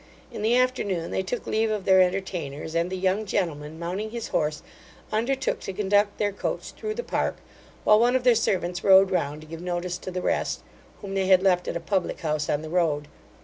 In 0.31 0.41
the 0.41 0.55
afternoon 0.57 1.11
they 1.11 1.21
took 1.21 1.45
leave 1.45 1.69
of 1.69 1.85
their 1.85 2.01
entertainers, 2.01 2.73
and 2.73 2.89
the 2.89 2.97
young 2.97 3.23
gentleman, 3.23 3.77
mounting 3.77 4.09
his 4.09 4.29
horse, 4.29 4.63
undertook 5.11 5.59
to 5.59 5.73
conduct 5.73 6.17
their 6.17 6.31
coach 6.31 6.71
through 6.71 6.95
the 6.95 7.03
park, 7.03 7.37
while 7.83 7.99
one 7.99 8.15
of 8.15 8.23
their 8.23 8.33
servants 8.33 8.83
rode 8.83 9.11
round 9.11 9.41
to 9.41 9.47
give 9.47 9.61
notice 9.61 9.99
to 9.99 10.09
the 10.09 10.23
rest, 10.23 10.61
whom 11.01 11.13
they 11.13 11.27
had 11.27 11.43
left 11.43 11.67
at 11.67 11.77
a 11.77 11.79
public 11.79 12.21
house 12.21 12.49
on 12.49 12.63
the 12.63 12.69
road. 12.71 13.09